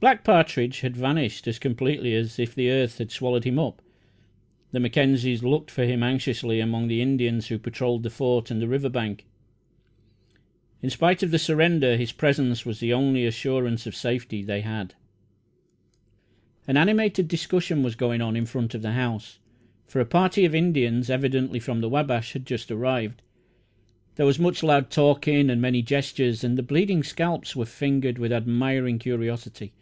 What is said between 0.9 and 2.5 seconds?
vanished as completely as